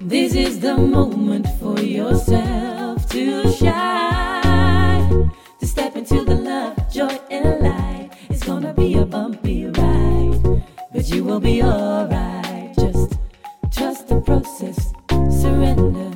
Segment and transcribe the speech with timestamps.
[0.00, 5.30] This is the moment for yourself to shine.
[5.60, 8.10] To step into the love, joy, and light.
[8.30, 10.62] It's gonna be a bumpy ride,
[10.92, 12.76] but you will be alright.
[12.76, 13.18] Just
[13.72, 14.92] trust the process.
[15.40, 16.11] Surrender,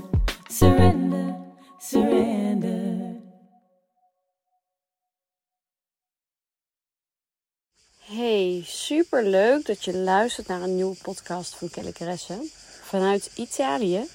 [8.09, 12.39] Hey, super leuk dat je luistert naar een nieuwe podcast van Kelly Caresse.
[12.83, 14.07] Vanuit Italië,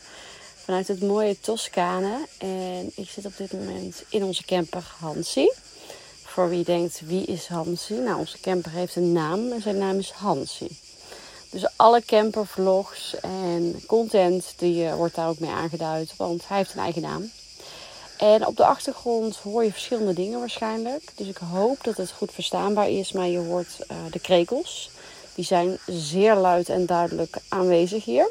[0.64, 2.28] vanuit het mooie Toscane.
[2.38, 5.52] En ik zit op dit moment in onze camper Hansi.
[6.24, 7.94] Voor wie denkt, wie is Hansi?
[7.94, 10.78] Nou, onze camper heeft een naam en zijn naam is Hansi.
[11.50, 16.14] Dus alle campervlogs en content, die uh, wordt daar ook mee aangeduid.
[16.18, 17.32] Want hij heeft een eigen naam.
[18.22, 21.12] En op de achtergrond hoor je verschillende dingen waarschijnlijk.
[21.16, 23.12] Dus ik hoop dat het goed verstaanbaar is.
[23.12, 24.90] Maar je hoort uh, de krekels.
[25.36, 28.30] Die zijn zeer luid en duidelijk aanwezig hier.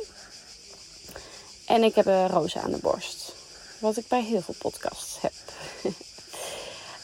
[1.67, 3.33] En ik heb een roze aan de borst.
[3.79, 5.33] Wat ik bij heel veel podcasts heb.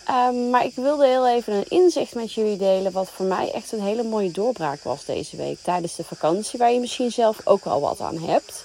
[0.08, 2.92] um, maar ik wilde heel even een inzicht met jullie delen.
[2.92, 5.58] Wat voor mij echt een hele mooie doorbraak was deze week.
[5.62, 6.58] Tijdens de vakantie.
[6.58, 8.64] Waar je misschien zelf ook wel wat aan hebt.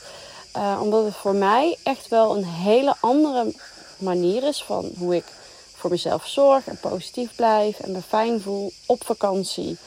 [0.58, 3.54] Uh, omdat het voor mij echt wel een hele andere
[4.02, 5.26] manier is van hoe ik
[5.76, 9.78] voor mezelf zorg en positief blijf en me fijn voel op vakantie.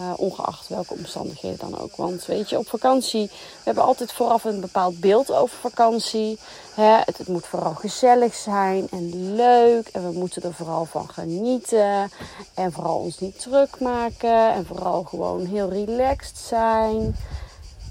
[0.00, 1.96] Uh, ongeacht welke omstandigheden dan ook.
[1.96, 6.38] Want weet je, op vakantie, we hebben altijd vooraf een bepaald beeld over vakantie.
[6.74, 6.96] Hè?
[7.04, 9.88] Het, het, moet vooral gezellig zijn en leuk.
[9.88, 12.10] En we moeten er vooral van genieten.
[12.54, 14.52] En vooral ons niet druk maken.
[14.52, 17.16] En vooral gewoon heel relaxed zijn.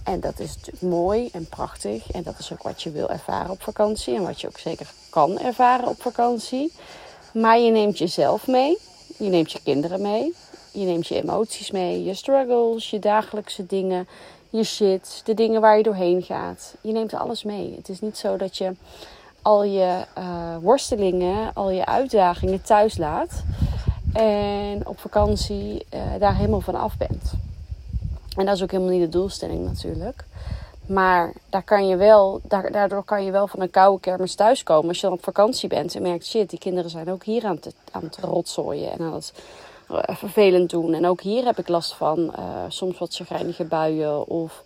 [0.08, 2.12] En dat is natuurlijk mooi en prachtig.
[2.12, 4.16] En dat is ook wat je wil ervaren op vakantie.
[4.16, 6.74] En wat je ook zeker kan ervaren op vakantie.
[7.34, 8.78] Maar je neemt jezelf mee.
[9.18, 10.34] Je neemt je kinderen mee.
[10.72, 12.04] Je neemt je emoties mee.
[12.04, 14.08] Je struggles, je dagelijkse dingen.
[14.50, 16.76] Je shit, de dingen waar je doorheen gaat.
[16.82, 17.74] Je neemt alles mee.
[17.76, 18.72] Het is niet zo dat je
[19.42, 23.44] al je uh, worstelingen, al je uitdagingen thuis laat.
[24.14, 27.32] En op vakantie uh, daar helemaal van af bent.
[28.38, 30.26] En dat is ook helemaal niet de doelstelling natuurlijk.
[30.88, 34.88] Maar daar kan je wel, daardoor kan je wel van een koude kermis thuiskomen.
[34.88, 37.56] Als je dan op vakantie bent en merkt, shit, die kinderen zijn ook hier aan
[37.62, 39.34] het, aan het rotzooien en aan het
[39.92, 40.94] uh, vervelend doen.
[40.94, 44.64] En ook hier heb ik last van uh, soms wat chagrijnige buien of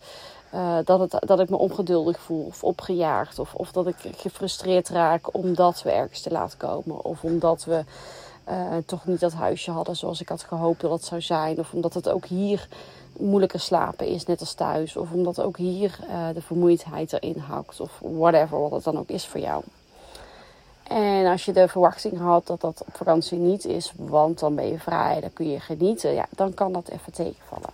[0.53, 3.39] uh, dat, het, dat ik me ongeduldig voel of opgejaagd.
[3.39, 7.03] Of, of dat ik gefrustreerd raak omdat we ergens te laat komen.
[7.03, 7.83] Of omdat we
[8.85, 11.59] toch niet dat huisje hadden zoals ik had gehoopt dat het zou zijn.
[11.59, 12.67] Of omdat het ook hier
[13.21, 14.97] moeilijker slapen is, net als thuis.
[14.97, 17.79] Of omdat ook hier uh, de vermoeidheid erin hakt.
[17.79, 19.63] Of whatever, wat het dan ook is voor jou.
[20.91, 24.67] En als je de verwachting had dat dat op vakantie niet is, want dan ben
[24.67, 27.69] je vrij, dan kun je genieten, ja, dan kan dat even tegenvallen.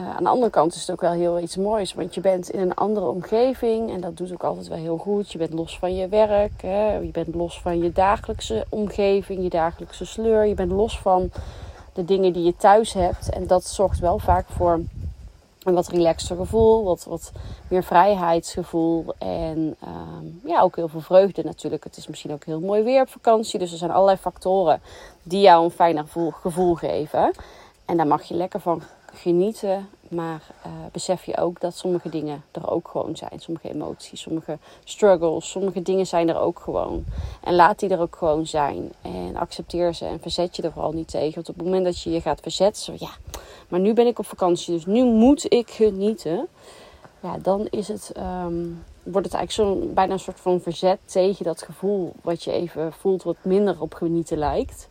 [0.00, 2.50] Uh, aan de andere kant is het ook wel heel iets moois, want je bent
[2.50, 5.32] in een andere omgeving en dat doet ook altijd wel heel goed.
[5.32, 6.96] Je bent los van je werk, hè?
[6.96, 11.30] je bent los van je dagelijkse omgeving, je dagelijkse sleur, je bent los van
[11.96, 13.30] de dingen die je thuis hebt.
[13.30, 14.80] En dat zorgt wel vaak voor
[15.62, 17.32] een wat relaxter gevoel, wat, wat
[17.68, 21.84] meer vrijheidsgevoel en um, ja, ook heel veel vreugde natuurlijk.
[21.84, 24.80] Het is misschien ook heel mooi weer op vakantie, dus er zijn allerlei factoren
[25.22, 27.30] die jou een fijner gevoel, gevoel geven.
[27.84, 28.82] En daar mag je lekker van
[29.16, 33.40] genieten, maar uh, besef je ook dat sommige dingen er ook gewoon zijn.
[33.40, 37.04] Sommige emoties, sommige struggles, sommige dingen zijn er ook gewoon.
[37.42, 38.92] En laat die er ook gewoon zijn.
[39.02, 41.34] En accepteer ze en verzet je er vooral niet tegen.
[41.34, 43.10] Want op het moment dat je je gaat verzetten, zo ja,
[43.68, 46.48] maar nu ben ik op vakantie, dus nu moet ik genieten.
[47.20, 51.44] Ja, dan is het, um, wordt het eigenlijk zo bijna een soort van verzet tegen
[51.44, 54.88] dat gevoel wat je even voelt, wat minder op genieten lijkt.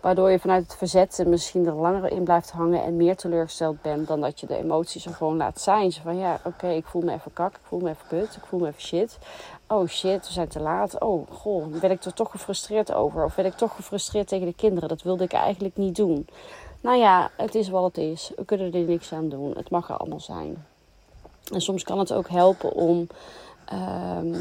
[0.00, 4.08] Waardoor je vanuit het verzetten misschien er langer in blijft hangen en meer teleurgesteld bent
[4.08, 5.92] dan dat je de emoties er gewoon laat zijn.
[5.92, 8.44] Zo van ja, oké, ik voel me even kak, ik voel me even put, ik
[8.46, 9.18] voel me even shit.
[9.66, 11.00] Oh shit, we zijn te laat.
[11.00, 13.24] Oh goh, ben ik er toch gefrustreerd over?
[13.24, 14.88] Of ben ik toch gefrustreerd tegen de kinderen?
[14.88, 16.26] Dat wilde ik eigenlijk niet doen.
[16.80, 18.32] Nou ja, het is wat het is.
[18.36, 19.52] We kunnen er niks aan doen.
[19.56, 20.66] Het mag er allemaal zijn.
[21.52, 23.06] En soms kan het ook helpen om
[23.72, 24.34] Um,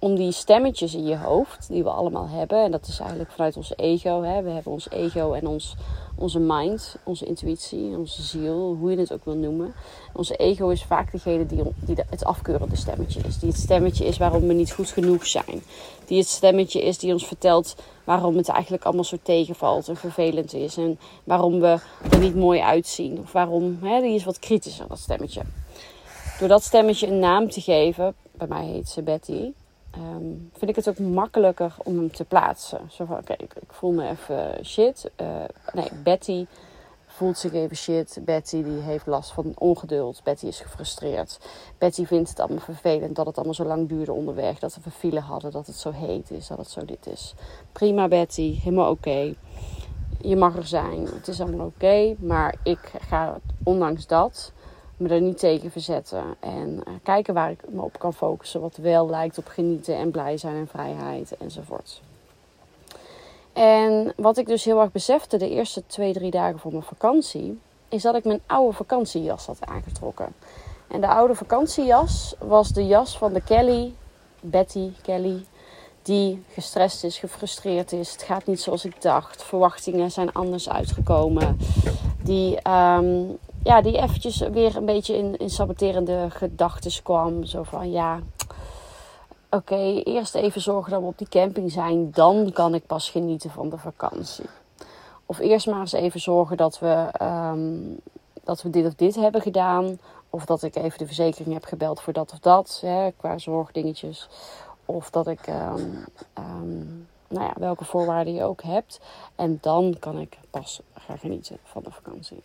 [0.00, 3.56] om die stemmetjes in je hoofd, die we allemaal hebben, en dat is eigenlijk vanuit
[3.56, 4.22] ons ego.
[4.22, 4.42] Hè?
[4.42, 5.74] We hebben ons ego en ons,
[6.14, 9.74] onze mind, onze intuïtie, onze ziel, hoe je het ook wil noemen.
[10.12, 13.38] Onze ego is vaak degene die, die het afkeurende stemmetje is.
[13.38, 15.62] Die het stemmetje is waarom we niet goed genoeg zijn.
[16.06, 20.54] Die het stemmetje is die ons vertelt waarom het eigenlijk allemaal zo tegenvalt en vervelend
[20.54, 20.76] is.
[20.76, 21.78] En waarom we
[22.10, 23.18] er niet mooi uitzien.
[23.18, 24.00] Of waarom, hè?
[24.00, 25.42] die is wat kritischer, dat stemmetje.
[26.38, 29.52] Door dat stemmetje een naam te geven, bij mij heet ze Betty,
[29.96, 32.80] um, vind ik het ook makkelijker om hem te plaatsen.
[32.90, 35.10] Zo van, oké, ik, ik, voel me even shit.
[35.20, 35.26] Uh,
[35.72, 36.46] nee, Betty
[37.06, 38.18] voelt zich even shit.
[38.24, 40.20] Betty die heeft last van ongeduld.
[40.24, 41.38] Betty is gefrustreerd.
[41.78, 44.58] Betty vindt het allemaal vervelend dat het allemaal zo lang duurde onderweg.
[44.58, 47.34] Dat we file hadden, dat het zo heet is, dat het zo dit is.
[47.72, 49.34] Prima Betty, helemaal oké.
[50.20, 52.14] Je mag er zijn, het is allemaal oké.
[52.18, 54.52] maar ik ga ondanks dat
[55.00, 56.24] me er niet tegen verzetten.
[56.40, 58.60] En uh, kijken waar ik me op kan focussen.
[58.60, 62.00] Wat wel lijkt op genieten en blij zijn en vrijheid enzovoort.
[63.52, 67.60] En wat ik dus heel erg besefte de eerste twee, drie dagen voor mijn vakantie,
[67.88, 70.34] is dat ik mijn oude vakantiejas had aangetrokken.
[70.88, 73.94] En de oude vakantiejas was de jas van de Kelly,
[74.40, 75.44] Betty Kelly,
[76.02, 78.12] die gestrest is, gefrustreerd is.
[78.12, 79.42] Het gaat niet zoals ik dacht.
[79.42, 81.58] Verwachtingen zijn anders uitgekomen.
[82.22, 87.44] Die, um, ja, die eventjes weer een beetje in, in saboterende gedachten kwam.
[87.44, 88.20] Zo van ja,
[89.50, 92.10] oké, eerst even zorgen dat we op die camping zijn.
[92.10, 94.46] Dan kan ik pas genieten van de vakantie.
[95.26, 98.00] Of eerst maar eens even zorgen dat we, um,
[98.44, 99.98] dat we dit of dit hebben gedaan.
[100.30, 102.78] Of dat ik even de verzekering heb gebeld voor dat of dat.
[102.82, 104.28] Hè, qua zorgdingetjes.
[104.84, 106.04] Of dat ik, um,
[106.38, 109.00] um, nou ja, welke voorwaarden je ook hebt.
[109.34, 112.42] En dan kan ik pas gaan genieten van de vakantie.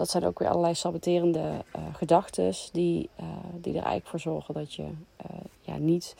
[0.00, 4.54] Dat zijn ook weer allerlei saboterende uh, gedachten die, uh, die er eigenlijk voor zorgen
[4.54, 6.14] dat je uh, ja, niet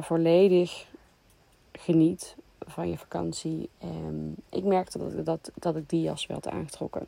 [0.00, 0.86] volledig
[1.72, 3.68] geniet van je vakantie.
[3.78, 7.06] En ik merkte dat, dat, dat ik die jas werd aangetrokken.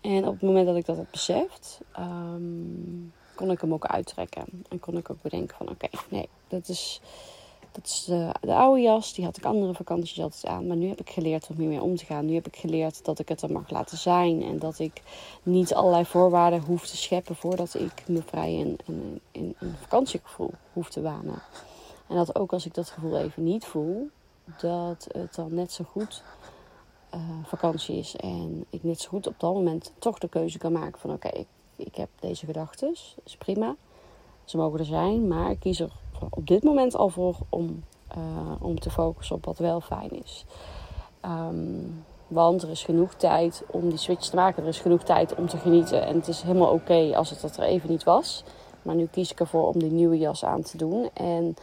[0.00, 4.44] En op het moment dat ik dat had beseft, um, kon ik hem ook uittrekken.
[4.68, 7.00] En kon ik ook bedenken van oké, nee, dat is,
[7.74, 9.14] dat is de, de, oude jas.
[9.14, 10.66] Die had ik andere vakanties altijd aan.
[10.66, 12.26] Maar nu heb ik geleerd om hiermee om te gaan.
[12.26, 14.42] Nu heb ik geleerd dat ik het er mag laten zijn.
[14.42, 15.02] En dat ik
[15.42, 20.50] niet allerlei voorwaarden hoef te scheppen voordat ik me vrij in, in, in een vakantiegevoel
[20.72, 21.42] hoef te wanen.
[22.06, 24.08] En dat ook als ik dat gevoel even niet voel,
[24.60, 26.22] dat het dan net zo goed
[27.14, 28.16] uh, vakantie is.
[28.16, 31.30] En ik net zo goed op dat moment toch de keuze kan maken van oké,
[31.76, 32.96] ik heb deze gedachten.
[33.24, 33.76] is prima.
[34.44, 35.92] Ze mogen er zijn, maar ik kies er
[36.30, 37.84] op dit moment al voor om,
[38.16, 40.44] uh, om te focussen op wat wel fijn is.
[41.24, 44.62] Um, want er is genoeg tijd om die switch te maken.
[44.62, 46.06] Er is genoeg tijd om te genieten.
[46.06, 48.44] En het is helemaal oké als het dat er even niet was.
[48.82, 51.10] Maar nu kies ik ervoor om die nieuwe jas aan te doen.
[51.12, 51.56] En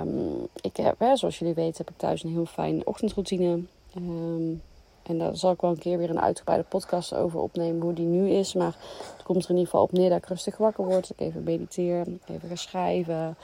[0.00, 3.60] um, ik heb, hè, zoals jullie weten, heb ik thuis een heel fijne ochtendroutine.
[3.96, 4.62] Um,
[5.06, 8.06] en daar zal ik wel een keer weer een uitgebreide podcast over opnemen, hoe die
[8.06, 8.54] nu is.
[8.54, 8.76] Maar
[9.16, 11.10] het komt er in ieder geval op neer dat ik rustig wakker word.
[11.10, 13.36] Ik even mediteer, even ga schrijven.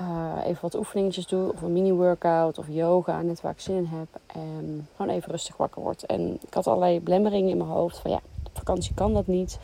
[0.00, 1.52] Uh, even wat oefeningetjes doe.
[1.52, 4.08] Of een mini-workout of yoga, net waar ik zin in heb.
[4.26, 6.06] En gewoon even rustig wakker word.
[6.06, 7.98] En ik had allerlei blemmeringen in mijn hoofd.
[7.98, 9.58] Van ja, op vakantie kan dat niet.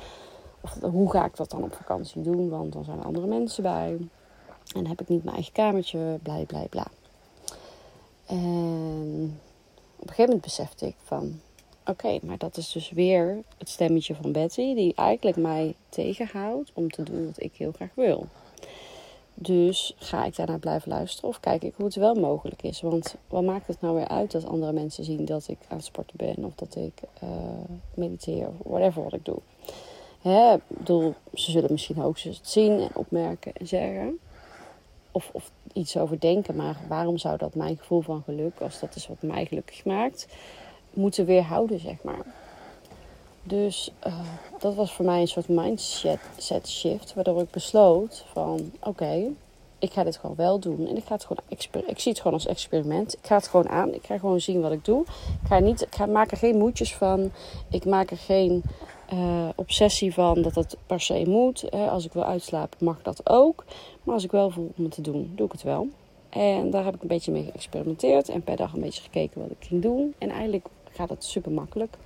[0.60, 2.48] Of hoe ga ik dat dan op vakantie doen?
[2.48, 3.96] Want dan zijn er andere mensen bij.
[4.74, 6.18] En heb ik niet mijn eigen kamertje.
[6.22, 6.86] Blij, blij, bla.
[8.26, 9.40] En
[10.00, 11.40] een gegeven moment besefte ik van...
[11.86, 14.74] Oké, maar dat is dus weer het stemmetje van Betty...
[14.74, 18.26] die eigenlijk mij tegenhoudt om te doen wat ik heel graag wil.
[19.34, 22.80] Dus ga ik daarnaar blijven luisteren of kijk ik hoe het wel mogelijk is?
[22.80, 25.86] Want wat maakt het nou weer uit dat andere mensen zien dat ik aan het
[25.86, 26.44] sporten ben...
[26.44, 27.28] of dat ik uh,
[27.94, 29.38] mediteer of whatever wat ik doe?
[30.22, 34.18] Hè, bedoel, ze zullen misschien het zien en opmerken en zeggen
[35.18, 36.56] of, of iets over denken.
[36.56, 40.26] Maar waarom zou dat mijn gevoel van geluk, als dat is wat mij gelukkig maakt,
[40.90, 42.24] moeten weerhouden, zeg maar.
[43.42, 44.20] Dus uh,
[44.58, 49.30] dat was voor mij een soort mindset shift, waardoor ik besloot van oké,
[49.78, 50.86] ik ga dit gewoon wel doen.
[50.88, 51.42] En ik ga het gewoon
[51.86, 53.12] ik zie het gewoon als experiment.
[53.12, 53.94] Ik ga het gewoon aan.
[53.94, 55.02] Ik ga gewoon zien wat ik doe.
[55.42, 57.30] Ik ga niet, ik ga, maak er geen moedjes van.
[57.70, 58.62] Ik maak er geen
[59.12, 61.70] uh, obsessie van dat het per se moet.
[61.70, 63.64] Als ik wil uitslapen mag dat ook.
[64.02, 65.88] Maar als ik wel voel om het te doen, doe ik het wel.
[66.28, 68.28] En daar heb ik een beetje mee geëxperimenteerd.
[68.28, 70.14] En per dag een beetje gekeken wat ik ging doen.
[70.18, 71.96] En eigenlijk gaat het super makkelijk.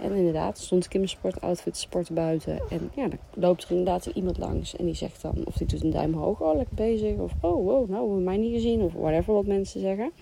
[0.00, 2.62] En inderdaad, stond ik in mijn sportoutfit sporten buiten.
[2.70, 4.76] En ja, dan loopt er inderdaad iemand langs.
[4.76, 6.40] En die zegt dan, of die doet een duim hoog.
[6.40, 7.18] Oh, lekker bezig.
[7.18, 8.80] Of oh, wow, nou, hebben mij niet gezien.
[8.80, 10.12] Of whatever wat mensen zeggen.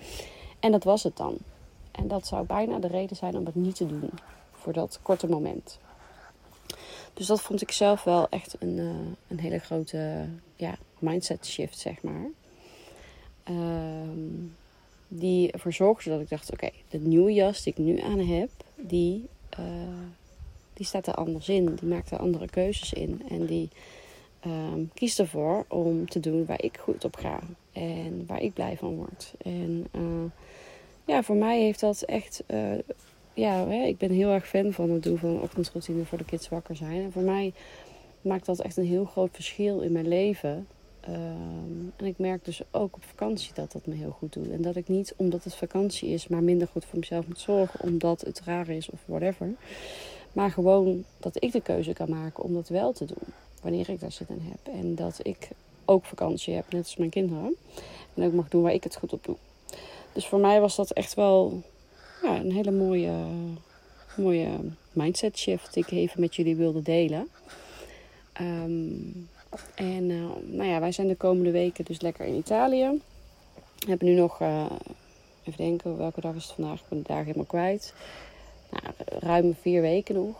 [0.60, 1.36] En dat was het dan.
[1.90, 4.10] En dat zou bijna de reden zijn om het niet te doen.
[4.52, 5.78] Voor dat korte moment.
[7.14, 8.90] Dus dat vond ik zelf wel echt een, uh,
[9.28, 10.26] een hele grote
[10.56, 12.30] ja, mindset shift, zeg maar.
[13.48, 14.56] Um,
[15.08, 18.50] die ervoor zorgde dat ik dacht: oké, de nieuwe jas die ik nu aan heb,
[18.76, 19.66] die, uh,
[20.72, 21.74] die staat er anders in.
[21.74, 23.22] Die maakt er andere keuzes in.
[23.28, 23.68] En die
[24.46, 27.40] um, kiest ervoor om te doen waar ik goed op ga.
[27.72, 29.34] En waar ik blij van word.
[29.38, 30.24] En uh,
[31.04, 32.42] ja, voor mij heeft dat echt
[33.34, 36.48] ja, ik ben heel erg fan van het doen van een ochtendroutine voor de kids
[36.48, 37.02] wakker zijn.
[37.02, 37.52] En voor mij
[38.20, 40.66] maakt dat echt een heel groot verschil in mijn leven.
[41.00, 44.50] Ehm, en ik merk dus ook op vakantie dat dat me heel goed doet.
[44.50, 47.80] En dat ik niet omdat het vakantie is, maar minder goed voor mezelf moet zorgen.
[47.80, 49.54] Omdat het raar is of whatever.
[50.32, 53.34] Maar gewoon dat ik de keuze kan maken om dat wel te doen.
[53.62, 54.74] Wanneer ik daar zin in heb.
[54.74, 55.48] En dat ik
[55.84, 57.56] ook vakantie heb, net als mijn kinderen.
[58.14, 59.36] En ook mag doen waar ik het goed op doe.
[60.12, 61.62] Dus voor mij was dat echt wel
[62.22, 63.12] ja, een hele mooie,
[64.16, 64.48] mooie
[64.92, 67.28] mindset shift die ik even met jullie wilde delen.
[68.32, 68.92] Ehm,
[69.74, 73.00] en uh, nou ja, wij zijn de komende weken dus lekker in Italië.
[73.78, 74.64] We hebben nu nog, uh,
[75.44, 76.80] even denken, welke dag is het vandaag?
[76.80, 77.94] Ik ben de dag helemaal kwijt.
[78.70, 80.36] Nou, ruim vier weken nog.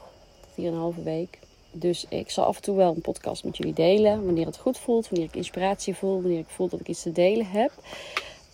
[0.53, 1.39] Vier en een halve week.
[1.73, 4.25] Dus ik zal af en toe wel een podcast met jullie delen.
[4.25, 7.13] Wanneer het goed voelt, wanneer ik inspiratie voel, wanneer ik voel dat ik iets te
[7.13, 7.73] delen heb.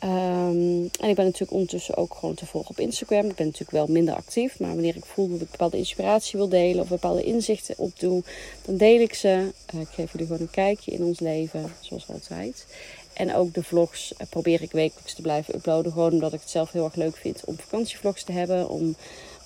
[0.05, 3.25] Um, en ik ben natuurlijk ondertussen ook gewoon te volgen op Instagram.
[3.25, 4.59] Ik ben natuurlijk wel minder actief.
[4.59, 8.23] Maar wanneer ik voel dat ik bepaalde inspiratie wil delen of bepaalde inzichten opdoe,
[8.65, 9.53] dan deel ik ze.
[9.75, 12.67] Uh, ik geef jullie gewoon een kijkje in ons leven, zoals altijd.
[13.13, 15.93] En ook de vlogs uh, probeer ik wekelijks te blijven uploaden.
[15.93, 18.69] Gewoon omdat ik het zelf heel erg leuk vind om vakantievlogs te hebben.
[18.69, 18.97] Om,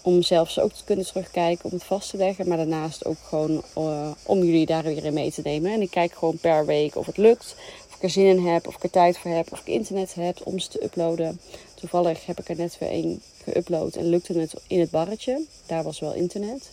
[0.03, 2.49] om zelfs ook te kunnen terugkijken, om het vast te leggen.
[2.49, 5.73] Maar daarnaast ook gewoon uh, om jullie daar weer in mee te nemen.
[5.73, 7.55] En ik kijk gewoon per week of het lukt
[8.01, 10.41] ik er zin in heb, of ik er tijd voor heb, of ik internet heb
[10.45, 11.41] om ze te uploaden.
[11.75, 15.45] Toevallig heb ik er net weer één geüpload en lukte het in het barretje.
[15.67, 16.71] Daar was wel internet.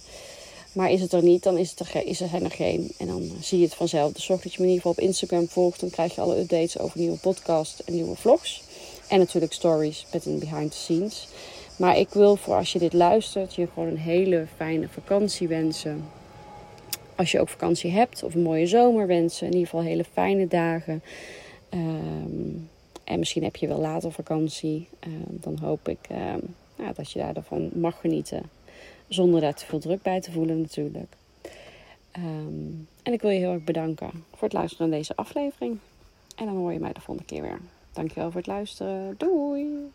[0.72, 2.92] Maar is het er niet, dan is, het er, is er, zijn er geen.
[2.98, 4.12] En dan zie je het vanzelf.
[4.12, 5.80] Dus zorg dat je me in ieder geval op Instagram volgt.
[5.80, 8.64] Dan krijg je alle updates over nieuwe podcasts en nieuwe vlogs.
[9.08, 11.28] En natuurlijk stories met een behind the scenes.
[11.76, 16.06] Maar ik wil voor als je dit luistert, je gewoon een hele fijne vakantie wensen
[17.18, 19.48] als je ook vakantie hebt of een mooie zomer wensen.
[19.48, 21.04] In ieder geval hele fijne dagen.
[21.74, 22.70] Um,
[23.04, 24.88] en misschien heb je wel later vakantie.
[25.08, 28.44] Um, dan hoop ik um, nou, dat je daarvan mag genieten.
[29.08, 31.16] Zonder daar te veel druk bij te voelen natuurlijk.
[33.04, 35.78] en ik wil je heel erg bedanken voor het luisteren naar deze aflevering.
[36.36, 37.60] En dan hoor je mij de volgende keer weer.
[37.94, 39.16] Dankjewel voor het luisteren.
[39.18, 39.92] Doei!